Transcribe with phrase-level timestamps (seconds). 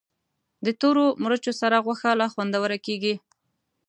[0.65, 3.15] د تورو مرچو سره غوښه لا خوندوره کېږي.